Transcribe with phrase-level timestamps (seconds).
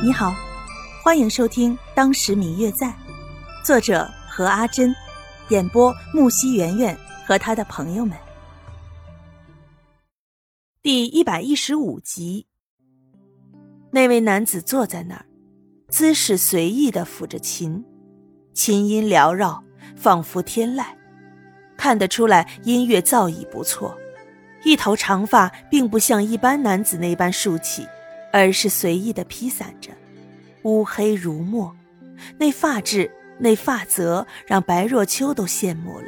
[0.00, 0.32] 你好，
[1.02, 2.86] 欢迎收听《当时明月在》，
[3.64, 4.94] 作者何阿珍，
[5.48, 8.16] 演播木西圆圆和他的朋友们。
[10.82, 12.46] 第一百一十五集，
[13.90, 15.26] 那位男子坐在那儿，
[15.88, 17.84] 姿势随意的抚着琴，
[18.54, 19.64] 琴音缭绕，
[19.96, 20.84] 仿佛天籁，
[21.76, 23.98] 看得出来音乐造诣不错。
[24.62, 27.84] 一头长发并不像一般男子那般竖起。
[28.32, 29.90] 而是随意的披散着，
[30.62, 31.74] 乌黑如墨，
[32.38, 36.06] 那发质、那发泽让白若秋都羡慕了。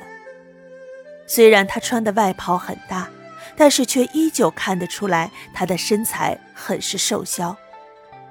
[1.27, 3.09] 虽然他穿的外袍很大，
[3.57, 7.57] 但是却依旧看得出来他的身材很是瘦削，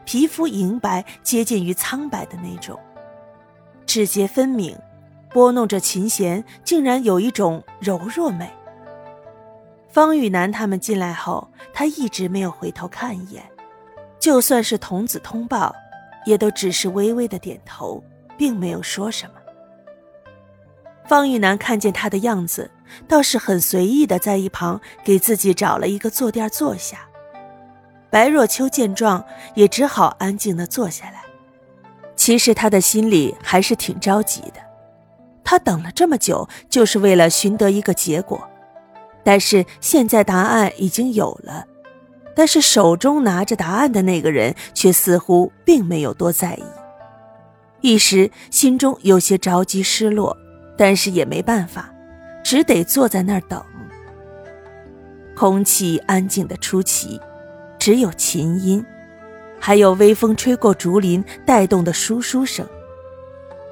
[0.06, 2.78] 皮肤银白接近于苍白的那种，
[3.86, 4.78] 指节分明，
[5.32, 8.52] 拨弄着琴弦，竟然有一种柔弱美。
[9.90, 13.44] 方玉楠他们进来后，他一直没有回头看一眼。
[14.20, 15.74] 就算是童子通报，
[16.26, 18.04] 也都只是微微的点头，
[18.38, 19.34] 并没有说什么。
[21.08, 22.70] 方玉楠看见他的样子，
[23.08, 27.08] 倒是很随意的在一旁给自己找了一个坐垫坐下。
[28.12, 29.24] 白若秋见状，
[29.56, 31.24] 也只好安静的坐下来。
[32.16, 34.60] 其实他的心里还是挺着急的，
[35.44, 38.48] 他等了这么久，就是为了寻得一个结果，
[39.24, 41.66] 但是现在答案已经有了。
[42.36, 46.64] 但是手中拿着答案的那个人却似乎并没有多在意，
[47.82, 50.38] 一时心中有些着急失落，
[50.78, 51.94] 但是也没办法，
[52.44, 53.64] 只得坐在那儿等。
[55.36, 57.20] 空气安静的出奇，
[57.78, 58.86] 只有琴音，
[59.60, 62.68] 还有微风吹过竹林带动的疏疏声，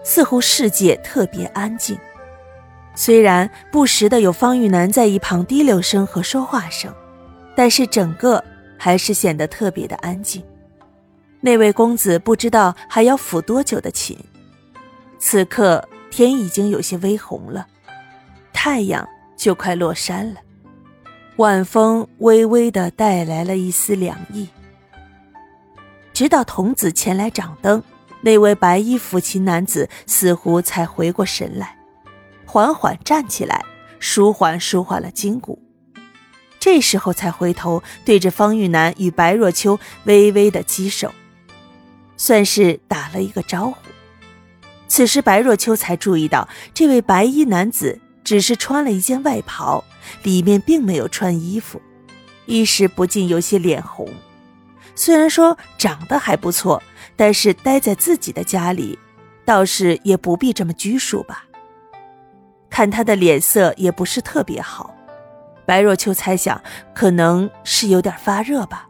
[0.03, 1.97] 似乎世界特别安静。
[2.95, 6.94] 虽然不时的有方玉楠在一旁滴溜声和说话声，
[7.58, 8.41] 但是整个。
[8.80, 10.44] 还是显得特别的安静。
[11.41, 14.16] 那位公子不知道还要抚多久的琴。
[15.17, 17.66] 此刻天已经有些微红了，
[18.53, 19.03] 太阳
[19.35, 20.40] 就快落山了。
[21.38, 24.47] 晚风微微的带来了一丝凉意。
[26.13, 27.81] 直到童子前来掌灯，
[28.22, 31.75] 那位白衣抚琴男子似乎才回过神来，
[32.45, 33.66] 缓缓站起来，
[33.97, 35.59] 舒缓舒缓了筋骨。
[36.67, 41.13] 这时候才回头对着方玉楠与白若秋微微的击手，
[42.17, 43.78] 算是打了一个招呼。
[44.85, 49.81] 此时白若秋才注意到，这位白衣男子只是穿了一件外袍，
[50.23, 51.81] 里面并没有穿衣服，
[52.45, 54.06] 一时不禁有些脸红。
[54.94, 56.83] 虽然说长得还不错，
[57.16, 59.00] 但是待在自己的家里，
[59.45, 61.45] 倒是也不必这么拘束吧。
[62.69, 64.97] 看他的脸色也不是特别好。
[65.67, 66.59] 白若秋猜想，
[66.95, 68.88] 可能是有点发热吧，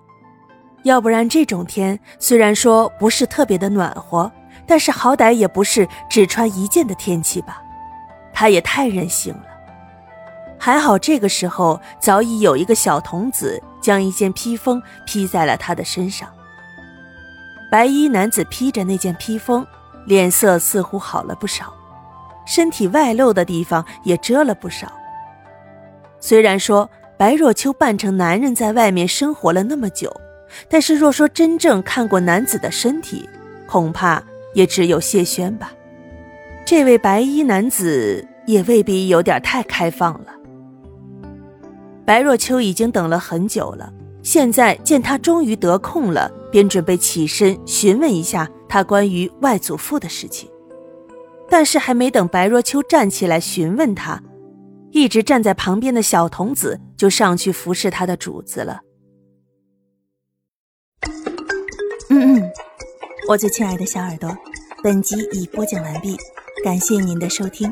[0.83, 4.31] 要不然这种天虽然说不是特别的暖和，
[4.67, 7.59] 但是好歹也不是只穿一件的天气吧。
[8.31, 9.43] 他也太任性了。
[10.59, 16.29] 还好这个时候早已有一个小童子将一件披风披在了他的身上。
[17.71, 19.66] 白衣男子披着那件披风，
[20.05, 21.73] 脸色似乎好了不少，
[22.45, 24.91] 身体外露的地方也遮了不少。
[26.27, 30.13] 虽然说白若秋扮成男人在外面生活了那么久，
[30.67, 33.29] 但是若说真正看过男子的身体，
[33.65, 34.21] 恐怕
[34.53, 35.71] 也只有谢轩吧。
[36.66, 40.27] 这位白衣男子也未必有点太开放了。
[42.05, 43.89] 白若秋已经等了很久了，
[44.21, 50.49] 现在见他终于得空了，便准备起身询问一下他关于外祖父的事情。
[51.49, 54.21] 但是还没等白若秋站起来询问他。
[54.97, 58.81] 一直站在旁边的小童子就上去服侍他的主子了。
[62.09, 62.52] 嗯嗯，
[63.30, 64.35] 我最亲爱的小耳朵，
[64.81, 66.18] 本集已播讲完毕，
[66.63, 67.72] 感谢您的收听。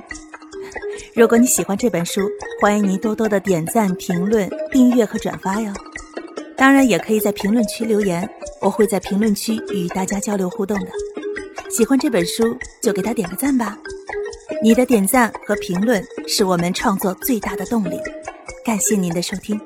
[1.16, 2.22] 如果你喜欢这本书，
[2.62, 5.74] 欢迎您多多的点赞、评论、订阅和转发哟。
[6.56, 8.30] 当然，也可以在评论区留言，
[8.62, 10.88] 我会在评论区与大家交流互动的。
[11.72, 13.76] 喜欢这本书就给他点个赞吧。
[14.62, 18.00] 你的点赞和评论是我们创作最大的动力，
[18.64, 19.60] 感谢您的收听。